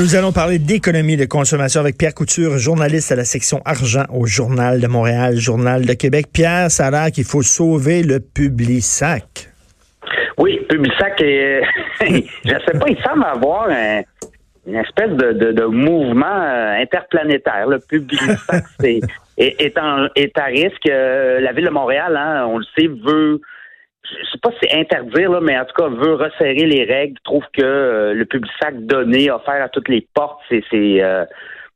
Nous 0.00 0.16
allons 0.16 0.32
parler 0.32 0.58
d'économie 0.58 1.18
de 1.18 1.26
consommation 1.26 1.78
avec 1.78 1.98
Pierre 1.98 2.14
Couture, 2.14 2.56
journaliste 2.56 3.12
à 3.12 3.16
la 3.16 3.24
section 3.24 3.60
argent 3.66 4.04
au 4.08 4.24
Journal 4.24 4.80
de 4.80 4.86
Montréal, 4.86 5.36
Journal 5.36 5.84
de 5.84 5.92
Québec. 5.92 6.28
Pierre, 6.32 6.70
ça 6.70 6.86
a 6.86 6.90
l'air 6.90 7.12
qu'il 7.12 7.24
faut 7.24 7.42
sauver 7.42 8.02
le 8.02 8.18
Publisac. 8.18 9.50
Oui, 10.38 10.58
Publisac, 10.70 11.20
est... 11.20 11.60
je 12.00 12.48
sais 12.48 12.78
pas, 12.78 12.86
il 12.88 12.96
semble 13.06 13.24
avoir 13.24 13.68
une 14.66 14.74
espèce 14.74 15.10
de, 15.10 15.66
mouvement 15.66 16.24
euh, 16.24 16.80
interplanétaire. 16.80 17.66
Le 17.68 17.78
Publisac 17.78 18.64
est, 18.82 19.02
est, 19.36 19.76
est, 20.16 20.38
à 20.38 20.44
risque. 20.46 20.88
Euh, 20.88 21.40
la 21.40 21.52
ville 21.52 21.66
de 21.66 21.70
Montréal, 21.70 22.16
hein, 22.16 22.46
on 22.48 22.56
le 22.56 22.64
sait, 22.74 22.86
veut 22.86 23.42
pas 24.40 24.50
si 24.52 24.58
c'est 24.62 24.78
interdire, 24.78 25.30
là, 25.30 25.40
mais 25.40 25.58
en 25.58 25.64
tout 25.64 25.74
cas, 25.76 25.88
veut 25.88 26.14
resserrer 26.14 26.66
les 26.66 26.84
règles, 26.84 27.16
trouve 27.24 27.44
que 27.52 27.62
euh, 27.62 28.14
le 28.14 28.24
public 28.24 28.50
sac 28.60 28.78
donné, 28.86 29.30
offert 29.30 29.62
à 29.62 29.68
toutes 29.68 29.88
les 29.88 30.06
portes, 30.14 30.40
c'est 30.48 30.62
euh, 30.72 31.24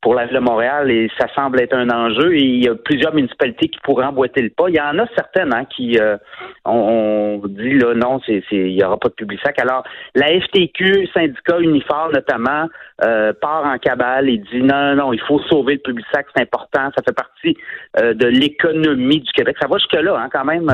pour 0.01 0.15
la 0.15 0.27
ville 0.27 0.35
de 0.35 0.41
Montréal 0.41 0.91
et 0.91 1.11
ça 1.19 1.27
semble 1.35 1.61
être 1.63 1.75
un 1.75 1.89
enjeu. 1.89 2.35
Et 2.35 2.43
il 2.43 2.65
y 2.65 2.69
a 2.69 2.75
plusieurs 2.75 3.15
municipalités 3.15 3.69
qui 3.69 3.79
pourraient 3.83 4.05
emboîter 4.05 4.43
le 4.43 4.51
pas. 4.51 4.69
Il 4.69 4.75
y 4.75 4.81
en 4.81 4.99
a 4.99 5.07
certaines 5.17 5.55
hein, 5.55 5.65
qui 5.65 5.99
euh, 5.99 6.19
on, 6.67 7.41
dit 7.49 7.79
là 7.79 7.95
non, 7.95 8.21
c'est 8.27 8.43
il 8.53 8.73
y 8.73 8.85
aura 8.85 8.99
pas 8.99 9.09
de 9.09 9.15
public 9.15 9.41
sac. 9.43 9.59
Alors 9.59 9.83
la 10.15 10.27
FTQ, 10.27 11.09
syndicat 11.15 11.59
Unifor 11.59 12.11
notamment, 12.13 12.69
part 12.99 13.65
en 13.65 13.79
cabale 13.79 14.29
et 14.29 14.39
dit 14.39 14.63
non, 14.63 14.95
non, 14.95 15.13
il 15.15 15.21
faut 15.21 15.41
sauver 15.49 15.75
le 15.75 15.81
public 15.81 16.05
sac, 16.13 16.27
c'est 16.37 16.43
important, 16.43 16.91
ça 16.95 17.03
fait 17.03 17.17
partie 17.17 17.57
de 17.97 18.27
l'économie 18.27 19.21
du 19.21 19.33
Québec. 19.33 19.57
Ça 19.59 19.69
va 19.69 19.79
jusque 19.79 19.95
là, 19.95 20.19
hein, 20.19 20.29
quand 20.31 20.45
même. 20.45 20.71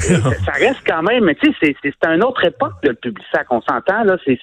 Ça 0.00 0.52
reste 0.52 0.80
quand 0.86 1.02
même, 1.02 1.24
mais 1.24 1.34
tu 1.34 1.52
sais, 1.60 1.74
c'est 1.82 2.06
une 2.06 2.24
autre 2.24 2.44
époque, 2.44 2.72
le 2.82 2.94
public 2.94 3.24
sac. 3.32 3.46
On 3.50 3.60
s'entend, 3.60 4.04
là, 4.04 4.16
c'est 4.24 4.38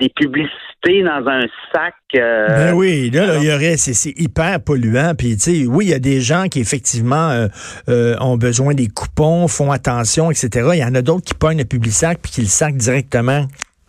des 0.00 0.08
publicités 0.08 1.02
dans 1.02 1.26
un 1.28 1.42
sac. 1.72 1.94
Euh, 2.14 2.48
ben 2.48 2.74
oui, 2.74 3.10
là, 3.10 3.38
il 3.38 3.44
y 3.44 3.52
aurait, 3.52 3.76
c'est 3.76 4.10
hyper 4.18 4.60
polluant. 4.60 5.14
Puis, 5.16 5.36
tu 5.36 5.62
sais, 5.62 5.66
oui, 5.66 5.86
il 5.86 5.90
y 5.90 5.94
a 5.94 5.98
des 5.98 6.20
gens 6.20 6.48
qui, 6.48 6.60
effectivement, 6.60 7.30
euh, 7.30 7.48
euh, 7.88 8.16
ont 8.20 8.36
besoin 8.36 8.74
des 8.74 8.88
coupons, 8.88 9.48
font 9.48 9.70
attention, 9.70 10.30
etc. 10.30 10.70
Il 10.74 10.80
y 10.80 10.84
en 10.84 10.94
a 10.94 11.02
d'autres 11.02 11.24
qui 11.24 11.34
pognent 11.34 11.58
le 11.58 11.64
public 11.64 11.92
sac 11.92 12.18
puis 12.22 12.32
qui 12.32 12.40
le 12.42 12.46
sac 12.46 12.76
directement, 12.76 13.46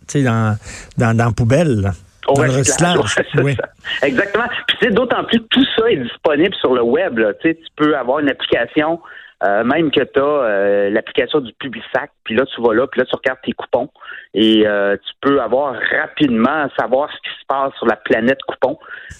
tu 0.08 0.18
sais, 0.18 0.22
dans, 0.22 0.56
dans, 0.98 1.16
dans 1.16 1.26
la 1.26 1.32
poubelle. 1.32 1.92
Dans 2.26 2.42
le 2.42 2.52
recyclage. 2.52 3.16
Oui. 3.42 3.56
Exactement. 4.02 4.46
Puis 4.66 4.76
c'est 4.80 4.94
d'autant 4.94 5.24
plus 5.24 5.40
que 5.40 5.46
tout 5.50 5.66
ça 5.76 5.90
est 5.90 5.96
disponible 5.96 6.54
sur 6.54 6.74
le 6.74 6.82
web. 6.82 7.18
Là. 7.18 7.34
Tu, 7.34 7.50
sais, 7.50 7.54
tu 7.54 7.66
peux 7.76 7.96
avoir 7.96 8.20
une 8.20 8.30
application 8.30 8.98
euh, 9.44 9.62
même 9.62 9.90
que 9.90 10.00
tu 10.00 10.20
as 10.20 10.22
euh, 10.22 10.90
l'application 10.90 11.40
du 11.40 11.52
Publisac, 11.54 12.10
puis 12.24 12.34
là, 12.34 12.46
tu 12.46 12.62
vas 12.62 12.72
là, 12.72 12.86
puis 12.86 13.00
là, 13.00 13.04
tu 13.04 13.14
regardes 13.14 13.40
tes 13.42 13.52
coupons 13.52 13.90
et 14.32 14.66
euh, 14.66 14.96
tu 14.96 15.12
peux 15.20 15.40
avoir 15.40 15.74
rapidement 15.74 16.66
savoir 16.78 17.10
ce 17.10 17.16
qui 17.16 17.40
se 17.40 17.44
passe 17.46 17.74
sur 17.74 17.86
la 17.86 17.96
planète 17.96 18.38
coupon. 18.46 18.78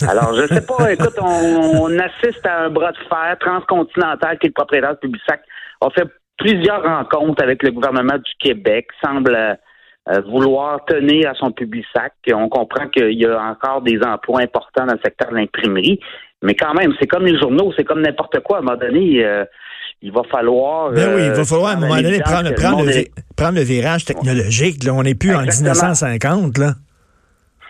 Alors, 0.09 0.33
je 0.35 0.47
sais 0.47 0.65
pas, 0.65 0.93
écoute, 0.93 1.19
on, 1.21 1.99
assiste 1.99 2.47
à 2.47 2.65
un 2.65 2.71
bras 2.71 2.93
de 2.93 2.99
fer 3.09 3.37
transcontinental 3.39 4.39
qui 4.39 4.47
est 4.47 4.51
le 4.51 4.55
propriétaire 4.55 4.95
du 4.95 5.01
Publisac. 5.01 5.43
On 5.83 5.91
fait 5.91 6.09
plusieurs 6.39 6.83
rencontres 6.83 7.43
avec 7.43 7.63
le 7.63 7.73
gouvernement 7.73 8.17
du 8.17 8.33
Québec, 8.39 8.89
semble 9.05 9.59
vouloir 10.27 10.85
tenir 10.85 11.31
à 11.31 11.35
son 11.35 11.51
Publisac. 11.53 12.13
On 12.33 12.49
comprend 12.49 12.89
qu'il 12.89 13.13
y 13.13 13.27
a 13.27 13.41
encore 13.41 13.83
des 13.83 14.01
emplois 14.03 14.41
importants 14.41 14.87
dans 14.87 14.95
le 14.95 15.01
secteur 15.03 15.31
de 15.31 15.37
l'imprimerie, 15.37 16.01
mais 16.43 16.55
quand 16.55 16.75
même, 16.75 16.93
c'est 17.01 17.07
comme 17.07 17.25
les 17.25 17.39
journaux, 17.39 17.73
c'est 17.77 17.85
comme 17.85 18.03
n'importe 18.03 18.41
quoi. 18.41 18.59
À 18.59 18.61
un 18.61 18.63
moment 18.63 18.77
donné, 18.77 19.25
il 20.03 20.13
va 20.13 20.23
falloir. 20.31 20.91
Ben 20.91 21.15
oui, 21.15 21.23
il 21.25 21.33
va 21.33 21.41
euh, 21.41 21.45
falloir 21.45 21.71
à 21.71 21.75
un 21.75 21.81
moment 21.81 21.97
donné 21.97 22.21
prendre, 22.21 23.55
le, 23.55 23.63
virage 23.63 24.05
technologique. 24.05 24.85
Là. 24.85 24.93
On 24.93 25.03
n'est 25.03 25.15
plus 25.15 25.35
en 25.35 25.43
1950. 25.43 26.59
Là. 26.59 26.75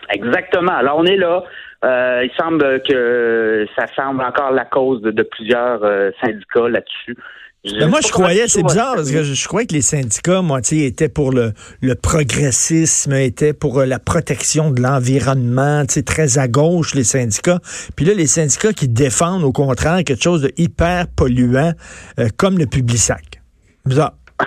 Exactement. 0.09 0.73
Alors, 0.73 0.97
on 0.97 1.05
est 1.05 1.17
là. 1.17 1.43
Euh, 1.83 2.25
il 2.25 2.31
semble 2.37 2.81
que 2.83 3.65
ça 3.75 3.85
semble 3.95 4.23
encore 4.23 4.51
la 4.51 4.65
cause 4.65 5.01
de, 5.01 5.23
plusieurs 5.23 5.83
euh, 5.83 6.11
syndicats 6.23 6.67
là-dessus 6.67 7.15
moi, 7.87 7.99
je 8.05 8.11
croyais, 8.11 8.47
c'est 8.47 8.63
bizarre, 8.63 8.95
parce 8.95 9.11
que 9.11 9.23
je, 9.23 9.47
croyais 9.47 9.65
que 9.65 9.73
les 9.73 9.81
syndicats, 9.81 10.41
moi, 10.41 10.59
étaient 10.71 11.09
pour 11.09 11.31
le, 11.31 11.53
le 11.81 11.95
progressisme, 11.95 13.13
étaient 13.13 13.53
pour 13.53 13.79
euh, 13.79 13.85
la 13.85 13.99
protection 13.99 14.71
de 14.71 14.81
l'environnement, 14.81 15.83
très 16.05 16.37
à 16.37 16.47
gauche, 16.47 16.93
les 16.93 17.03
syndicats. 17.03 17.59
Puis 17.95 18.05
là, 18.05 18.13
les 18.13 18.27
syndicats 18.27 18.73
qui 18.73 18.87
défendent, 18.87 19.43
au 19.43 19.51
contraire, 19.51 20.03
quelque 20.03 20.23
chose 20.23 20.41
de 20.43 20.51
hyper 20.57 21.07
polluant, 21.07 21.73
euh, 22.19 22.27
comme 22.37 22.57
le 22.57 22.67
Publisac. 22.67 23.41
Bizarre. 23.85 24.13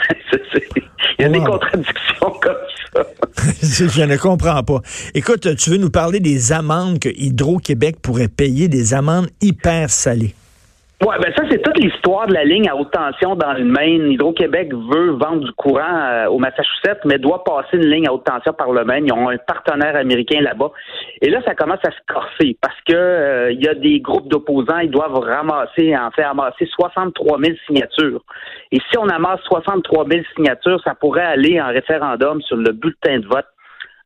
Il 1.19 1.23
y 1.23 1.25
a 1.25 1.29
des 1.29 1.41
contradictions 1.41 2.31
comme 2.41 2.55
ça. 2.95 3.03
je 3.63 4.03
ne 4.03 4.17
comprends 4.17 4.63
pas. 4.63 4.81
Écoute, 5.15 5.57
tu 5.57 5.71
veux 5.71 5.77
nous 5.77 5.91
parler 5.91 6.21
des 6.21 6.53
amendes 6.53 7.01
que 7.01 7.09
Hydro-Québec 7.09 7.97
pourrait 8.01 8.29
payer, 8.29 8.69
des 8.69 8.95
amendes 8.95 9.29
hyper 9.41 9.91
salées. 9.91 10.35
Oui, 11.01 11.15
ben 11.23 11.33
ça, 11.37 11.45
c'est 11.49 11.63
toute 11.63 11.79
l'histoire 11.79 12.27
de 12.27 12.35
la 12.35 12.43
ligne 12.43 12.69
à 12.69 12.75
haute 12.75 12.91
tension 12.91 13.37
dans 13.37 13.53
le 13.53 13.63
Maine. 13.63 14.11
Hydro-Québec 14.11 14.73
veut 14.75 15.11
vendre 15.11 15.45
du 15.45 15.53
courant 15.53 15.97
euh, 15.97 16.27
au 16.27 16.39
Massachusetts, 16.39 17.05
mais 17.05 17.19
doit 17.19 17.45
passer 17.45 17.77
une 17.77 17.87
ligne 17.87 18.09
à 18.09 18.13
haute 18.13 18.25
tension 18.25 18.53
par 18.53 18.73
le 18.73 18.85
Maine. 18.85 19.07
Ils 19.07 19.13
ont 19.13 19.29
un 19.29 19.37
partenaire 19.39 19.95
américain 19.95 20.41
là-bas. 20.41 20.73
Et 21.23 21.31
là, 21.31 21.41
ça 21.47 21.55
commence 21.55 21.79
à 21.85 21.93
se 21.93 22.13
corser 22.13 22.59
parce 22.61 22.75
que 22.85 22.95
euh, 22.95 23.53
il 23.53 23.65
y 23.65 23.69
a 23.69 23.75
des 23.75 24.01
groupes 24.01 24.27
d'opposants, 24.27 24.79
ils 24.79 24.91
doivent 24.91 25.21
ramasser, 25.21 25.97
en 25.97 26.11
fait, 26.11 26.25
ramasser 26.25 26.67
63 26.67 27.39
000 27.45 27.57
signatures. 27.67 28.23
Et 28.73 28.79
si 28.91 28.99
on 28.99 29.09
amasse 29.09 29.41
63 29.45 30.05
000 30.11 30.25
signatures, 30.35 30.81
ça 30.83 30.97
pourrait 30.97 31.23
aller 31.23 31.61
en 31.61 31.69
référendum 31.69 32.43
sur 32.43 32.57
le 32.57 32.73
bulletin 32.73 33.21
de 33.21 33.27
vote 33.29 33.47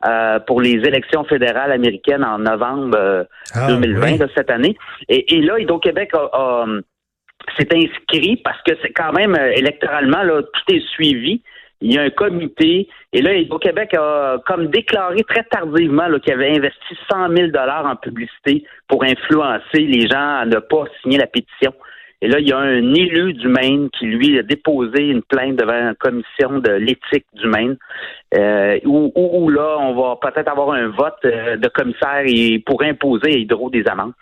euh, 0.05 0.41
pour 0.41 0.61
les 0.61 0.77
élections 0.85 1.25
fédérales 1.25 1.73
américaines 1.73 2.25
en 2.25 2.39
novembre 2.39 3.27
2020 3.69 4.13
euh, 4.13 4.17
ah, 4.21 4.27
de 4.27 4.31
cette 4.35 4.51
année. 4.51 4.77
Et, 5.09 5.41
là, 5.41 5.59
Hydro-Québec 5.59 6.11
a, 6.15 6.67
s'est 7.57 7.69
inscrit 7.73 8.37
parce 8.45 8.61
que 8.63 8.73
c'est 8.83 8.93
quand 8.93 9.13
même 9.13 9.35
euh, 9.35 9.53
électoralement 9.53 10.23
là, 10.23 10.43
tout 10.43 10.75
est 10.75 10.87
suivi. 10.89 11.43
Il 11.81 11.93
y 11.93 11.99
a 11.99 12.03
un 12.03 12.11
comité 12.11 12.89
et 13.13 13.23
là, 13.23 13.35
Hydro-Québec 13.35 13.95
a 13.95 14.39
comme 14.47 14.69
déclaré 14.69 15.23
très 15.25 15.43
tardivement 15.45 16.07
qu'il 16.21 16.33
avait 16.33 16.57
investi 16.57 16.97
100 17.11 17.29
000 17.37 17.49
dollars 17.49 17.87
en 17.87 17.97
publicité 17.97 18.65
pour 18.89 19.03
influencer 19.05 19.81
les 19.81 20.09
gens 20.09 20.39
à 20.41 20.47
ne 20.47 20.59
pas 20.59 20.85
signer 21.03 21.19
la 21.19 21.27
pétition. 21.27 21.73
Et 22.23 22.29
là, 22.29 22.39
il 22.39 22.49
y 22.49 22.53
a 22.53 22.59
un 22.59 22.95
élu 22.95 23.33
du 23.33 23.49
Maine 23.49 23.91
qui, 23.91 24.07
lui, 24.07 24.39
a 24.39 24.45
déposé 24.45 25.09
une 25.09 25.23
plainte 25.23 25.57
devant 25.57 25.73
la 25.73 25.95
commission 25.97 26.61
de 26.61 26.71
l'éthique 26.71 27.27
du 27.35 27.49
Maine, 27.49 27.77
euh, 28.37 28.79
où, 28.85 29.49
là, 29.51 29.77
on 29.81 30.01
va 30.01 30.17
peut-être 30.23 30.49
avoir 30.49 30.71
un 30.71 30.87
vote 30.87 31.19
euh, 31.25 31.57
de 31.57 31.67
commissaire 31.67 32.23
et 32.25 32.61
pour 32.65 32.81
imposer 32.85 33.33
à 33.33 33.37
Hydro 33.39 33.71
des 33.71 33.85
amendes. 33.89 34.13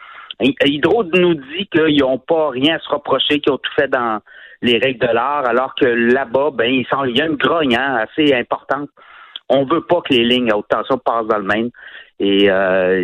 Hydro 0.41 1.05
nous 1.05 1.35
dit 1.35 1.69
qu'ils 1.71 2.01
n'ont 2.01 2.17
pas 2.17 2.49
rien 2.49 2.77
à 2.77 2.79
se 2.79 2.89
reprocher, 2.89 3.41
qu'ils 3.41 3.53
ont 3.53 3.59
tout 3.59 3.73
fait 3.79 3.89
dans 3.89 4.21
les 4.63 4.79
règles 4.79 5.07
de 5.07 5.13
l'art, 5.13 5.47
alors 5.47 5.75
que 5.75 5.85
là-bas, 5.85 6.53
ben, 6.55 6.71
il 6.73 7.17
y 7.17 7.21
a 7.21 7.27
une 7.27 7.37
grogne 7.37 7.77
hein, 7.77 8.03
assez 8.03 8.33
importante. 8.33 8.89
On 9.51 9.65
veut 9.65 9.83
pas 9.83 10.01
que 10.01 10.15
les 10.15 10.25
lignes 10.25 10.51
à 10.51 10.57
haute 10.57 10.69
tension 10.69 10.97
passent 10.99 11.27
dans 11.27 11.39
le 11.39 11.45
Maine. 11.45 11.71
Et 12.21 12.51
euh, 12.51 13.03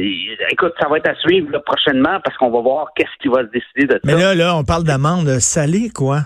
écoute, 0.51 0.75
ça 0.81 0.89
va 0.89 0.99
être 0.99 1.09
à 1.09 1.15
suivre 1.17 1.59
prochainement 1.65 2.21
parce 2.23 2.37
qu'on 2.37 2.51
va 2.51 2.61
voir 2.61 2.89
qu'est-ce 2.95 3.11
qui 3.21 3.29
va 3.29 3.43
se 3.43 3.51
décider 3.51 3.87
de 3.87 3.93
ça. 3.95 4.01
Mais 4.05 4.15
là, 4.15 4.35
là, 4.35 4.57
on 4.57 4.63
parle 4.63 4.85
d'amende 4.85 5.29
salée, 5.41 5.91
quoi. 5.95 6.19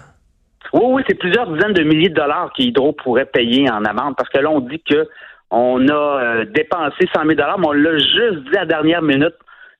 Oui, 0.72 0.82
oui, 0.86 1.02
c'est 1.08 1.14
plusieurs 1.14 1.50
dizaines 1.52 1.72
de 1.72 1.82
milliers 1.82 2.10
de 2.10 2.14
dollars 2.14 2.52
qu'Hydro 2.54 2.92
pourrait 2.92 3.26
payer 3.26 3.70
en 3.70 3.84
amende 3.84 4.14
parce 4.16 4.28
que 4.28 4.38
là, 4.38 4.50
on 4.50 4.60
dit 4.60 4.82
que 4.88 5.08
on 5.50 5.88
a 5.88 5.92
euh, 5.92 6.44
dépensé 6.44 7.08
100 7.12 7.22
000 7.22 7.34
dollars, 7.34 7.58
mais 7.58 7.66
on 7.66 7.72
l'a 7.72 7.96
juste 7.96 8.50
dit 8.50 8.56
à 8.56 8.60
la 8.60 8.66
dernière 8.66 9.02
minute 9.02 9.34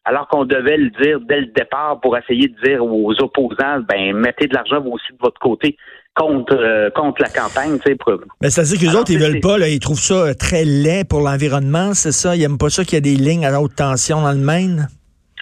alors 0.05 0.27
qu'on 0.29 0.45
devait 0.45 0.79
le 0.79 0.91
dire 1.03 1.21
dès 1.21 1.41
le 1.41 1.47
départ 1.47 2.01
pour 2.01 2.17
essayer 2.17 2.49
de 2.49 2.61
dire 2.63 2.85
aux 2.85 3.15
opposants, 3.23 3.81
ben 3.89 4.15
mettez 4.15 4.47
de 4.47 4.55
l'argent 4.55 4.81
vous 4.81 4.93
aussi 4.93 5.13
de 5.13 5.19
votre 5.21 5.39
côté 5.39 5.77
contre 6.21 6.57
euh, 6.59 6.91
contre 6.91 7.23
la 7.23 7.29
campagne, 7.29 7.79
tu 7.79 7.91
sais. 7.91 7.97
Mais 8.43 8.51
c'est 8.51 8.61
à 8.61 8.65
dire 8.65 8.79
que 8.79 8.85
les 8.85 8.97
autres, 8.97 9.11
ils 9.11 9.19
veulent 9.19 9.41
pas, 9.41 9.59
là, 9.59 9.69
ils 9.69 9.81
trouvent 9.81 9.99
ça 9.99 10.15
euh, 10.15 10.35
très 10.35 10.65
laid 10.65 11.05
pour 11.05 11.21
l'environnement, 11.21 11.95
c'est 11.95 12.13
ça? 12.13 12.37
Ils 12.37 12.43
aiment 12.43 12.59
pas 12.59 12.71
ça 12.71 12.85
qu'il 12.85 12.95
y 12.95 12.97
a 12.99 13.01
des 13.01 13.17
lignes 13.17 13.47
à 13.47 13.61
haute 13.61 13.75
tension 13.75 14.21
dans 14.21 14.33
le 14.33 14.39
Maine? 14.39 14.89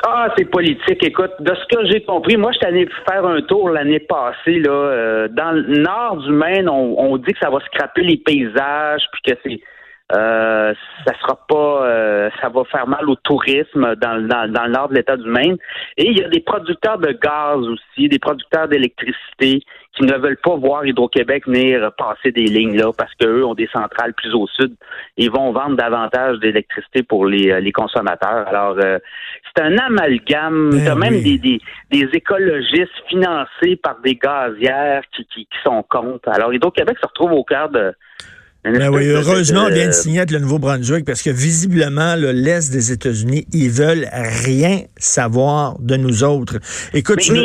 Ah, 0.07 0.29
c'est 0.37 0.45
politique. 0.45 1.05
Écoute, 1.05 1.33
de 1.41 1.53
ce 1.55 1.77
que 1.77 1.85
j'ai 1.91 2.03
compris, 2.05 2.37
moi, 2.37 2.53
je 2.53 2.59
suis 2.59 2.67
allé 2.67 2.89
faire 3.09 3.27
un 3.27 3.43
tour 3.43 3.71
l'année 3.71 3.99
passée. 3.99 4.61
Là, 4.61 4.71
euh, 4.71 5.29
dans 5.29 5.51
le 5.51 5.79
nord 5.79 6.19
du 6.19 6.31
Maine, 6.31 6.69
on, 6.69 7.17
dit 7.17 7.33
que 7.33 7.39
ça 7.41 7.51
va 7.51 7.59
scraper 7.67 8.03
les 8.03 8.17
paysages, 8.17 9.03
puis 9.13 9.33
que 9.33 9.39
c'est 9.43 9.61
Euh, 10.17 10.73
ça 11.07 11.13
sera 11.21 11.39
pas, 11.47 11.87
euh, 11.87 12.31
ça 12.41 12.49
va 12.49 12.65
faire 12.65 12.87
mal 12.87 13.09
au 13.11 13.17
tourisme 13.17 13.95
dans, 13.97 14.27
dans, 14.27 14.51
dans 14.51 14.65
le 14.65 14.71
nord 14.71 14.89
de 14.89 14.95
l'État 14.95 15.19
du 15.19 15.29
Maine. 15.29 15.59
Et 15.99 16.09
il 16.09 16.19
y 16.19 16.25
a 16.25 16.29
des 16.29 16.41
producteurs 16.41 16.99
de 16.99 17.13
gaz 17.13 17.59
aussi, 17.59 18.09
des 18.09 18.19
producteurs 18.19 18.69
d'électricité 18.69 19.61
qui 19.95 20.05
ne 20.05 20.17
veulent 20.17 20.41
pas 20.43 20.57
voir 20.57 20.87
Hydro-Québec 20.87 21.47
venir 21.47 21.93
passer 21.99 22.33
des 22.33 22.45
lignes 22.45 22.79
là 22.79 22.91
parce 22.97 23.13
qu'eux 23.17 23.45
ont 23.45 23.55
des 23.55 23.69
centrales 23.71 24.15
plus 24.15 24.35
au 24.35 24.47
sud. 24.47 24.75
Ils 25.19 25.31
vont 25.31 25.53
vendre 25.53 25.77
davantage 25.77 26.39
d'électricité 26.39 27.03
pour 27.03 27.27
les, 27.27 27.51
euh, 27.51 27.61
les 27.61 27.73
consommateurs. 27.73 28.49
Alors, 28.49 28.77
euh, 28.79 28.99
c'est 29.45 29.63
un 29.63 29.77
amalgame. 29.77 30.71
Ben 30.71 30.85
T'as 30.87 30.95
même 30.95 31.15
oui. 31.15 31.39
des, 31.39 31.61
des, 31.91 32.05
des 32.07 32.09
écologistes 32.17 32.97
financés 33.09 33.77
par 33.77 33.99
des 34.01 34.15
gazières 34.15 35.03
qui, 35.15 35.27
qui, 35.27 35.45
qui 35.45 35.59
sont 35.63 35.83
contre. 35.83 36.31
Alors, 36.31 36.55
Hydro-Québec 36.55 36.97
se 36.99 37.07
retrouve 37.07 37.33
au 37.33 37.45
cœur 37.45 37.69
de... 37.69 37.93
Ben 38.73 38.89
oui, 38.91 39.07
heureusement, 39.11 39.65
on 39.69 39.73
vient 39.73 39.87
de 39.87 39.93
signer 39.93 40.19
avec 40.21 40.31
le 40.31 40.41
Nouveau-Brunswick 40.41 41.05
parce 41.05 41.23
que 41.23 41.31
visiblement, 41.31 42.15
le 42.17 42.33
l'Est 42.33 42.71
des 42.73 42.93
États-Unis, 42.93 43.47
ils 43.53 43.71
veulent 43.71 44.07
rien 44.45 44.81
savoir 44.97 45.79
de 45.79 45.97
nous 45.97 46.25
autres. 46.25 46.59
Écoute, 46.95 47.17
Mais, 47.19 47.23
tu 47.25 47.33
veux- 47.33 47.39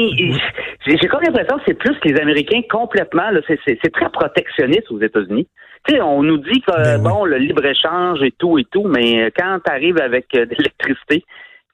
mais, 0.87 0.97
j'ai 1.01 1.07
comme 1.07 1.21
l'impression 1.23 1.57
que 1.57 1.63
c'est 1.67 1.73
plus 1.77 1.97
que 1.99 2.09
les 2.09 2.19
Américains 2.19 2.61
complètement, 2.69 3.29
c'est- 3.47 3.91
très 3.93 4.09
protectionniste 4.09 4.91
aux 4.91 4.99
États-Unis. 5.01 5.47
Tu 5.87 5.95
sais, 5.95 6.01
on 6.01 6.23
nous 6.23 6.37
dit 6.37 6.61
que 6.61 6.71
Ben 6.83 6.97
oui. 6.97 7.09
bon, 7.09 7.25
le 7.25 7.37
libre-échange 7.37 8.19
et 8.23 8.33
tout 8.39 8.57
et 8.57 8.65
tout, 8.71 8.87
mais 8.87 9.31
quand 9.37 9.59
tu 9.65 9.71
arrives 9.71 9.99
avec 9.99 10.25
euh, 10.35 10.45
de 10.45 10.55
l'électricité, 10.57 11.25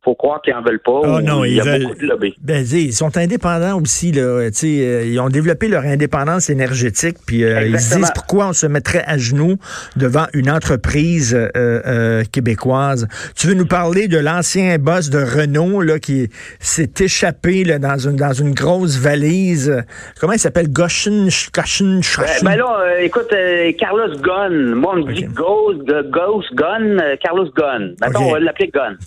faut 0.03 0.15
croire 0.15 0.41
qu'ils 0.41 0.53
en 0.53 0.61
veulent 0.61 0.79
pas. 0.79 0.91
Ou 1.01 1.21
non, 1.21 1.43
il 1.43 1.51
ils 1.51 1.55
y 1.57 1.59
a 1.61 1.63
veulent- 1.65 1.83
beaucoup 1.83 1.95
de 1.99 2.05
lobby. 2.05 2.33
Ben, 2.41 2.63
dis, 2.63 2.85
ils 2.85 2.93
sont 2.93 3.17
indépendants 3.17 3.81
aussi. 3.81 4.11
Là, 4.13 4.49
Tu 4.49 4.57
sais, 4.57 4.67
euh, 4.85 5.03
ils 5.05 5.19
ont 5.19 5.27
développé 5.29 5.67
leur 5.67 5.83
indépendance 5.83 6.49
énergétique. 6.49 7.17
Puis 7.27 7.43
euh, 7.43 7.63
ils 7.67 7.73
disent 7.75 8.11
pourquoi 8.15 8.47
on 8.47 8.53
se 8.53 8.65
mettrait 8.65 9.03
à 9.05 9.17
genoux 9.17 9.57
devant 9.97 10.25
une 10.33 10.49
entreprise 10.49 11.35
euh, 11.35 11.49
euh, 11.55 12.23
québécoise. 12.31 13.07
Tu 13.35 13.47
veux 13.47 13.55
nous 13.55 13.65
parler 13.65 14.07
de 14.07 14.17
l'ancien 14.17 14.77
boss 14.77 15.09
de 15.09 15.19
Renault 15.19 15.81
là, 15.81 15.99
qui 15.99 16.29
s'est 16.59 16.91
échappé 17.01 17.65
là, 17.65 17.77
dans, 17.77 17.97
une, 17.97 18.15
dans 18.15 18.33
une 18.33 18.53
grosse 18.53 18.97
valise? 18.97 19.83
Comment 20.21 20.33
il 20.33 20.39
s'appelle? 20.39 20.69
Goshen, 20.71 21.29
Goshen, 21.53 22.01
Ben, 22.17 22.25
ben 22.43 22.55
là, 22.55 22.79
euh, 22.85 22.97
écoute, 23.01 23.27
euh, 23.33 23.71
Carlos 23.77 24.15
Gunn. 24.21 24.75
Moi, 24.75 24.93
on 24.95 25.05
me 25.05 25.13
dit. 25.13 25.25
Ghost, 25.25 25.79
Ghost 26.09 26.53
Gunn, 26.55 27.01
euh, 27.01 27.15
Carlos 27.21 27.49
Gunn. 27.55 27.95
Maintenant, 27.99 28.21
Ok. 28.21 28.25
on 28.27 28.31
va 28.33 28.39
l'appeler 28.39 28.71
Gunn. 28.73 28.97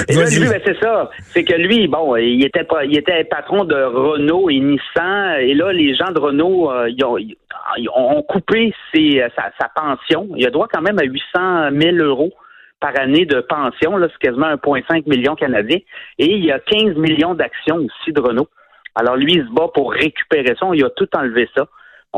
Et 0.09 0.15
là, 0.15 0.23
Vas-y. 0.23 0.41
lui, 0.41 0.49
ben, 0.49 0.61
c'est 0.65 0.79
ça. 0.81 1.11
C'est 1.33 1.45
que 1.45 1.55
lui, 1.55 1.87
bon, 1.89 2.17
il 2.17 2.45
était 2.45 2.67
il 2.85 2.97
était 2.97 3.25
patron 3.25 3.65
de 3.65 3.75
Renault 3.75 4.51
et 4.51 4.59
Nissan. 4.59 5.41
Et 5.41 5.55
là, 5.55 5.73
les 5.73 5.95
gens 5.95 6.11
de 6.13 6.21
Renault, 6.21 6.71
euh, 6.71 6.89
ils, 6.89 7.05
ont, 7.05 7.19
ils 7.19 7.89
ont 7.95 8.23
coupé 8.23 8.75
ses, 8.93 9.21
euh, 9.21 9.29
sa, 9.37 9.53
sa 9.61 9.69
pension. 9.69 10.29
Il 10.37 10.47
a 10.47 10.51
droit 10.51 10.69
quand 10.73 10.83
même 10.83 10.99
à 10.99 11.05
800 11.05 11.71
000 11.81 11.97
euros 11.99 12.33
par 12.81 12.99
année 12.99 13.27
de 13.27 13.41
pension. 13.41 13.97
Là, 13.97 14.09
c'est 14.11 14.27
quasiment 14.27 14.53
1,5 14.55 15.09
million 15.09 15.35
canadien. 15.35 15.79
Et 16.19 16.27
il 16.27 16.45
y 16.45 16.53
a 16.53 16.59
15 16.59 16.97
millions 16.97 17.35
d'actions 17.35 17.77
aussi 17.77 18.13
de 18.13 18.21
Renault. 18.21 18.49
Alors, 18.95 19.17
lui, 19.17 19.35
il 19.35 19.47
se 19.47 19.53
bat 19.53 19.69
pour 19.75 19.93
récupérer 19.93 20.55
ça. 20.59 20.67
Il 20.73 20.85
a 20.85 20.91
tout 20.91 21.09
enlevé 21.15 21.49
ça. 21.55 21.67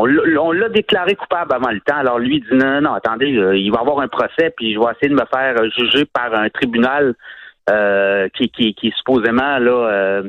On 0.06 0.52
l'a 0.52 0.68
déclaré 0.68 1.14
coupable 1.16 1.52
avant 1.54 1.70
le 1.70 1.80
temps. 1.80 1.96
Alors, 1.96 2.18
lui, 2.18 2.36
il 2.36 2.40
dit 2.42 2.56
non, 2.64 2.80
non, 2.80 2.92
attendez, 2.94 3.34
euh, 3.36 3.56
il 3.56 3.70
va 3.70 3.78
y 3.78 3.80
avoir 3.80 4.00
un 4.00 4.08
procès, 4.08 4.52
puis 4.56 4.72
je 4.74 4.78
vais 4.78 4.86
essayer 4.92 5.08
de 5.08 5.14
me 5.20 5.26
faire 5.32 5.56
juger 5.76 6.04
par 6.04 6.32
un 6.34 6.48
tribunal 6.50 7.14
euh, 7.70 8.28
qui, 8.36 8.48
qui, 8.50 8.74
qui 8.74 8.88
est 8.88 8.96
supposément 8.96 9.58
là, 9.58 10.22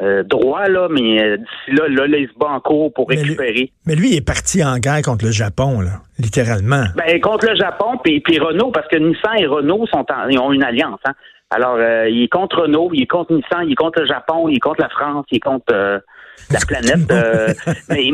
euh, 0.00 0.22
droit, 0.24 0.68
là, 0.68 0.88
mais 0.90 1.36
d'ici 1.36 1.76
là, 1.76 1.88
là, 1.88 2.06
là, 2.06 2.18
il 2.18 2.28
se 2.28 2.38
bat 2.38 2.48
en 2.48 2.60
cours 2.60 2.92
pour 2.94 3.08
Mais 3.08 3.16
lui- 3.16 3.22
récupérer. 3.22 3.72
Mais 3.86 3.94
lui, 3.94 4.10
il 4.12 4.16
est 4.16 4.26
parti 4.26 4.64
en 4.64 4.78
guerre 4.78 5.02
contre 5.02 5.24
le 5.26 5.32
Japon, 5.32 5.80
là, 5.80 6.00
littéralement. 6.18 6.84
Ben, 6.96 7.20
contre 7.20 7.48
le 7.50 7.56
Japon, 7.56 7.98
puis, 8.02 8.20
puis 8.20 8.38
Renault, 8.38 8.70
parce 8.70 8.88
que 8.88 8.96
Nissan 8.96 9.36
et 9.38 9.46
Renault 9.46 9.86
sont 9.88 10.06
en- 10.10 10.28
ils 10.28 10.38
ont 10.38 10.52
une 10.52 10.64
alliance. 10.64 11.00
Hein. 11.06 11.12
Alors, 11.50 11.76
il 12.08 12.22
est 12.22 12.28
contre 12.32 12.62
Renault, 12.62 12.90
il 12.94 13.02
est 13.02 13.06
contre 13.06 13.32
Nissan, 13.34 13.64
il 13.66 13.72
est 13.72 13.74
contre 13.74 14.00
le 14.00 14.06
Japon, 14.06 14.48
il 14.48 14.56
est 14.56 14.60
contre 14.60 14.80
la 14.80 14.88
France, 14.88 15.26
il 15.30 15.36
est 15.36 15.40
contre 15.40 16.02
la 16.50 16.60
planète. 16.66 17.10
euh, 17.10 17.48
mais, 17.88 18.10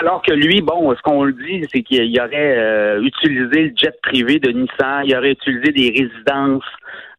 alors 0.00 0.22
que 0.22 0.32
lui, 0.32 0.60
bon, 0.60 0.94
ce 0.94 1.02
qu'on 1.02 1.24
le 1.24 1.32
dit, 1.32 1.66
c'est 1.72 1.82
qu'il 1.82 2.18
aurait 2.20 2.58
euh, 2.58 3.02
utilisé 3.02 3.62
le 3.62 3.72
jet 3.76 3.94
privé 4.02 4.38
de 4.38 4.50
Nissan, 4.50 5.02
il 5.04 5.16
aurait 5.16 5.32
utilisé 5.32 5.72
des 5.72 5.90
résidences 5.90 6.64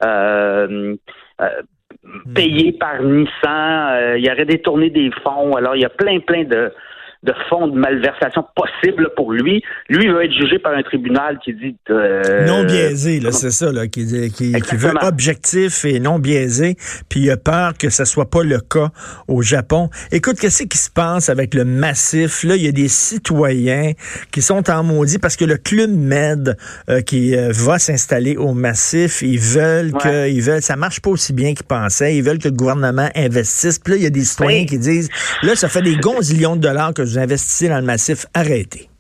euh, 0.04 0.96
payées 2.34 2.74
par 2.74 3.02
Nissan, 3.02 4.18
il 4.18 4.30
aurait 4.32 4.46
détourné 4.46 4.90
des 4.90 5.12
fonds. 5.24 5.56
Alors, 5.56 5.76
il 5.76 5.82
y 5.82 5.86
a 5.86 5.90
plein, 5.90 6.20
plein 6.20 6.44
de 6.44 6.72
de 7.24 7.34
fonds 7.50 7.68
de 7.68 7.78
malversation 7.78 8.44
possibles 8.56 9.10
pour 9.16 9.32
lui. 9.32 9.62
Lui 9.90 10.06
il 10.06 10.12
va 10.14 10.26
être 10.26 10.34
jugé 10.34 10.58
par 10.60 10.74
un 10.74 10.82
tribunal 10.82 11.38
qui 11.44 11.54
dit 11.54 11.76
euh, 11.90 12.46
non 12.48 12.64
biaisé, 12.64 13.20
là, 13.20 13.32
c'est 13.32 13.52
ça, 13.52 13.72
là, 13.72 13.88
qui, 13.88 14.06
qui, 14.32 14.52
qui 14.54 14.76
veut 14.76 14.92
objectif 15.02 15.86
et 15.86 16.00
non 16.00 16.18
biaisé, 16.20 16.76
puis 17.10 17.22
il 17.22 17.32
a 17.32 17.38
peur 17.38 17.74
que 17.78 17.90
ça 17.90 18.06
soit 18.06 18.30
pas 18.30 18.44
le 18.44 18.60
cas 18.60 18.90
au 19.28 19.42
Japon. 19.42 19.90
Écoute, 20.12 20.38
qu'est-ce 20.40 20.64
qui 20.64 20.78
se 20.78 20.90
passe 20.90 21.30
avec 21.30 21.54
le 21.54 21.64
massif? 21.66 22.44
Là, 22.44 22.56
il 22.56 22.64
y 22.64 22.68
a 22.68 22.72
des 22.72 22.88
citoyens 22.88 23.92
qui 24.32 24.42
sont 24.42 24.70
en 24.70 24.84
maudit 24.84 25.20
parce 25.20 25.36
que 25.36 25.46
le 25.46 25.58
Club 25.58 25.92
Med 25.92 26.58
euh, 26.90 27.02
qui 27.02 27.36
euh, 27.36 27.52
va 27.54 27.78
s'installer 27.80 28.36
au 28.38 28.54
massif, 28.54 29.22
ils 29.22 29.40
veulent 29.40 29.92
que, 29.94 30.08
Ouais. 30.08 30.34
ils 30.34 30.42
veulent, 30.42 30.62
ça 30.62 30.76
marche 30.76 31.00
pas 31.02 31.12
aussi 31.12 31.34
bien 31.34 31.54
qu'ils 31.54 31.66
pensaient, 31.66 32.16
ils 32.16 32.24
veulent 32.24 32.40
que 32.40 32.48
le 32.50 32.56
gouvernement 32.56 33.10
investisse. 33.16 33.78
Puis 33.80 33.94
là, 33.94 33.98
il 33.98 34.04
y 34.04 34.08
a 34.08 34.10
des 34.10 34.24
citoyens 34.24 34.62
Oui. 34.62 34.66
qui 34.66 34.80
disent, 34.80 35.10
là, 35.44 35.56
ça 35.56 35.70
fait 35.70 35.82
des 35.84 35.96
gonzillions 35.98 36.56
de 36.56 36.62
dollars 36.62 36.94
que 36.94 37.06
investissez 37.18 37.70
dans 37.70 37.80
le 37.80 37.86
massif, 37.86 38.26
arrêtez. 38.34 38.92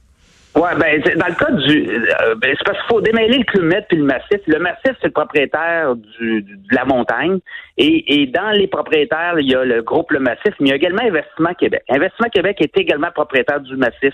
Ouais, 0.53 0.75
ben 0.77 1.01
dans 1.15 1.27
le 1.27 1.33
cas 1.33 1.51
du, 1.51 1.89
euh, 1.89 2.35
ben, 2.35 2.53
c'est 2.57 2.65
parce 2.65 2.77
qu'il 2.79 2.89
faut 2.89 2.99
démêler 2.99 3.41
le 3.53 3.61
Med 3.61 3.85
puis 3.87 3.97
le 3.97 4.03
Massif. 4.03 4.41
Le 4.47 4.59
Massif 4.59 4.97
c'est 4.99 5.07
le 5.07 5.11
propriétaire 5.11 5.95
du, 5.95 6.41
de 6.41 6.75
la 6.75 6.83
montagne 6.83 7.39
et, 7.77 8.27
dans 8.27 8.51
les 8.51 8.67
propriétaires 8.67 9.39
il 9.39 9.49
y 9.49 9.55
a 9.55 9.63
le 9.63 9.81
groupe 9.81 10.11
Le 10.11 10.19
Massif, 10.19 10.53
mais 10.59 10.67
il 10.67 10.69
y 10.69 10.71
a 10.73 10.75
également 10.75 11.03
Investissement 11.03 11.53
Québec. 11.53 11.83
Investissement 11.87 12.27
Québec 12.33 12.57
est 12.59 12.77
également 12.77 13.11
propriétaire 13.11 13.61
du 13.61 13.77
Massif 13.77 14.13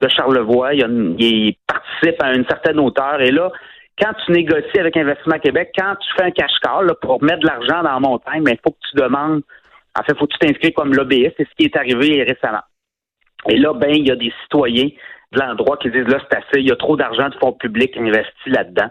de 0.00 0.08
Charlevoix. 0.08 0.74
Il, 0.74 1.14
il 1.20 1.54
participe 1.64 2.20
à 2.24 2.34
une 2.34 2.46
certaine 2.46 2.80
hauteur 2.80 3.20
et 3.20 3.30
là. 3.30 3.52
Quand 4.00 4.12
tu 4.24 4.32
négocies 4.32 4.78
avec 4.78 4.96
Investissement 4.96 5.40
Québec, 5.40 5.72
quand 5.76 5.96
tu 5.96 6.08
fais 6.16 6.26
un 6.26 6.30
cash-call 6.30 6.94
pour 7.02 7.20
mettre 7.22 7.40
de 7.40 7.48
l'argent 7.48 7.82
dans 7.82 7.94
la 7.94 8.00
montagne, 8.00 8.44
il 8.46 8.58
faut 8.62 8.70
que 8.70 8.88
tu 8.88 8.96
demandes, 8.96 9.42
en 9.98 10.02
fait, 10.04 10.16
faut 10.16 10.28
que 10.28 10.34
tu 10.34 10.46
t'inscris 10.46 10.72
comme 10.72 10.94
lobbyiste. 10.94 11.34
C'est 11.36 11.48
ce 11.48 11.54
qui 11.58 11.64
est 11.64 11.76
arrivé 11.76 12.22
récemment. 12.22 12.62
Et 13.48 13.56
là, 13.56 13.72
ben, 13.72 13.90
il 13.90 14.06
y 14.06 14.10
a 14.10 14.16
des 14.16 14.32
citoyens 14.42 14.88
de 15.32 15.40
l'endroit 15.40 15.76
qui 15.78 15.90
disent 15.90 16.08
là, 16.08 16.18
c'est 16.30 16.36
assez, 16.36 16.60
il 16.60 16.68
y 16.68 16.72
a 16.72 16.76
trop 16.76 16.96
d'argent 16.96 17.28
de 17.28 17.34
fonds 17.34 17.52
publics 17.52 17.96
investi 17.96 18.50
là-dedans. 18.50 18.88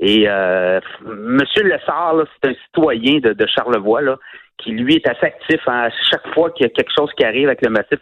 Et 0.00 0.24
euh, 0.28 0.80
Monsieur 1.04 1.62
Lessard, 1.62 2.16
c'est 2.42 2.50
un 2.50 2.54
citoyen 2.66 3.18
de, 3.18 3.32
de 3.32 3.46
Charlevoix 3.46 4.00
là, 4.00 4.16
qui 4.58 4.72
lui 4.72 4.96
est 4.96 5.08
assez 5.08 5.26
actif 5.26 5.60
hein, 5.66 5.88
à 5.88 5.90
chaque 6.10 6.26
fois 6.34 6.50
qu'il 6.50 6.64
y 6.64 6.66
a 6.66 6.70
quelque 6.70 6.92
chose 6.96 7.10
qui 7.16 7.24
arrive 7.24 7.48
avec 7.48 7.62
le 7.62 7.70
massif. 7.70 7.98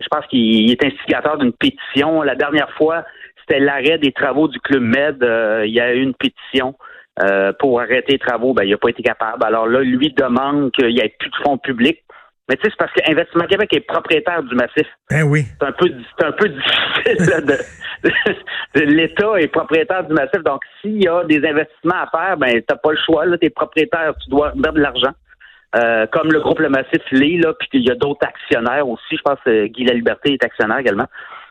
Je 0.00 0.06
pense 0.10 0.26
qu'il 0.26 0.70
est 0.70 0.84
instigateur 0.84 1.38
d'une 1.38 1.52
pétition. 1.52 2.22
La 2.22 2.34
dernière 2.34 2.70
fois, 2.72 3.04
c'était 3.40 3.60
l'arrêt 3.60 3.98
des 3.98 4.12
travaux 4.12 4.48
du 4.48 4.58
Club 4.60 4.82
Med. 4.82 5.22
Euh, 5.22 5.64
il 5.66 5.72
y 5.72 5.80
a 5.80 5.94
eu 5.94 6.02
une 6.02 6.14
pétition 6.14 6.74
euh, 7.22 7.52
pour 7.58 7.80
arrêter 7.80 8.12
les 8.12 8.18
travaux. 8.18 8.54
Ben, 8.54 8.64
il 8.64 8.70
n'a 8.70 8.78
pas 8.78 8.88
été 8.88 9.02
capable. 9.02 9.44
Alors 9.44 9.66
là, 9.66 9.80
lui 9.80 10.12
demande 10.12 10.72
qu'il 10.72 10.88
n'y 10.88 11.00
ait 11.00 11.14
plus 11.18 11.30
de 11.30 11.36
fonds 11.44 11.58
publics. 11.58 12.02
Mais 12.50 12.56
tu 12.56 12.64
sais, 12.64 12.70
c'est 12.70 12.76
parce 12.78 12.92
que 12.92 13.08
Investissement 13.08 13.46
Québec 13.46 13.72
est 13.72 13.86
propriétaire 13.86 14.42
du 14.42 14.54
massif. 14.56 14.86
Ben 15.08 15.22
oui. 15.22 15.44
c'est 15.60 15.66
un 15.68 15.72
peu 15.72 15.86
c'est 16.18 16.26
un 16.26 16.32
peu 16.32 16.48
difficile 16.48 17.30
là, 17.30 17.40
de, 17.42 18.80
de- 18.80 18.84
l'État 18.84 19.40
est 19.40 19.46
propriétaire 19.46 20.04
du 20.04 20.12
massif. 20.12 20.42
Donc 20.44 20.62
s'il 20.80 21.02
y 21.02 21.06
a 21.06 21.22
des 21.24 21.38
investissements 21.48 22.02
à 22.02 22.08
faire 22.10 22.36
ben 22.36 22.60
t'as 22.66 22.74
pas 22.76 22.90
le 22.90 22.98
choix 23.06 23.24
là. 23.24 23.38
T'es 23.38 23.50
propriétaire 23.50 24.14
tu 24.24 24.28
dois 24.30 24.52
mettre 24.56 24.74
de 24.74 24.80
l'argent. 24.80 25.12
Euh, 25.76 26.04
comme 26.08 26.32
le 26.32 26.40
groupe 26.40 26.58
Le 26.58 26.68
Massif 26.68 27.00
l'est 27.12 27.36
là 27.38 27.54
puis 27.56 27.68
il 27.74 27.86
y 27.86 27.92
a 27.92 27.94
d'autres 27.94 28.26
actionnaires 28.26 28.88
aussi. 28.88 29.16
Je 29.16 29.22
pense 29.22 29.38
que 29.44 29.66
Guy 29.66 29.84
La 29.84 29.94
Liberté 29.94 30.32
est 30.32 30.44
actionnaire 30.44 30.78
également. 30.78 31.06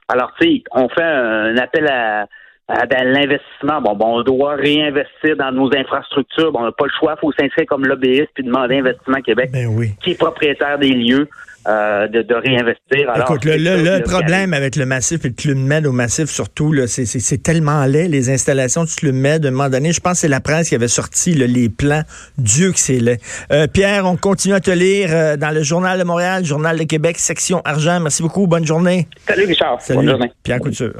Alors 0.09 0.33
tu 0.39 0.47
sais 0.47 0.63
on 0.71 0.89
fait 0.89 1.01
un 1.01 1.55
appel 1.57 1.87
à 1.87 2.27
à 2.69 2.85
dans 2.85 3.03
l'investissement, 3.03 3.81
bon, 3.81 3.95
bon, 3.95 4.19
on 4.19 4.21
doit 4.23 4.55
réinvestir 4.55 5.35
dans 5.37 5.51
nos 5.51 5.69
infrastructures. 5.75 6.51
Bon, 6.51 6.59
on 6.61 6.65
n'a 6.65 6.71
pas 6.71 6.85
le 6.85 6.91
choix, 6.99 7.15
il 7.17 7.19
faut 7.21 7.31
s'inscrire 7.31 7.65
comme 7.67 7.85
lobbyiste 7.85 8.29
puis 8.35 8.43
demander 8.43 8.77
Investissement 8.77 9.21
Québec, 9.21 9.49
Ben 9.51 9.67
oui. 9.67 9.91
qui 10.03 10.11
est 10.11 10.17
propriétaire 10.19 10.77
des 10.77 10.91
lieux, 10.91 11.27
euh, 11.67 12.07
de, 12.07 12.21
de 12.21 12.33
réinvestir. 12.35 13.09
Alors, 13.09 13.29
Écoute, 13.31 13.43
le, 13.45 13.57
le- 13.57 14.03
problème 14.03 14.53
avec 14.53 14.75
le 14.75 14.85
massif 14.85 15.25
et 15.25 15.29
le 15.29 15.33
Club 15.33 15.57
Med 15.57 15.85
au 15.87 15.91
massif, 15.91 16.29
surtout, 16.29 16.71
là, 16.71 16.85
c'est, 16.87 17.05
c'est- 17.05 17.19
c'est 17.19 17.39
tellement 17.41 17.83
laid, 17.85 18.07
les 18.07 18.29
installations 18.29 18.83
du 18.85 18.93
Club 18.93 19.15
Med. 19.15 19.45
À 19.45 19.49
un 19.49 19.51
moment 19.51 19.69
donné, 19.69 19.91
je 19.91 19.99
pense 19.99 20.13
que 20.13 20.17
c'est 20.19 20.27
la 20.27 20.39
presse 20.39 20.69
qui 20.69 20.75
avait 20.75 20.87
sorti 20.87 21.33
là, 21.33 21.47
les 21.47 21.69
plans. 21.69 22.03
Dieu 22.37 22.71
que 22.71 22.79
c'est 22.79 22.99
laid. 22.99 23.19
Euh, 23.51 23.65
Pierre, 23.67 24.05
on 24.05 24.15
continue 24.15 24.53
à 24.53 24.59
te 24.59 24.71
lire 24.71 25.09
euh, 25.11 25.37
dans 25.37 25.49
le 25.51 25.63
Journal 25.63 25.97
de 25.97 26.03
Montréal, 26.03 26.45
Journal 26.45 26.77
de 26.77 26.83
Québec, 26.83 27.17
section 27.17 27.61
argent. 27.65 27.99
Merci 27.99 28.21
beaucoup. 28.21 28.45
Bonne 28.47 28.65
journée. 28.65 29.07
Salut 29.27 29.45
Richard. 29.45 29.81
Salut. 29.81 29.97
Bonne 29.99 30.09
journée. 30.09 30.31
Pierre 30.43 30.59
Couture. 30.59 30.93